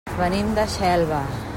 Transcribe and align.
Venim 0.19 0.49
de 0.59 0.65
Xelva. 0.77 1.23